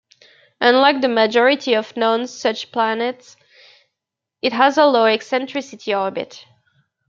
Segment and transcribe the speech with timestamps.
[0.59, 3.37] Unlike the majority of known such planets,
[4.41, 6.43] it has a low-eccentricity orbit.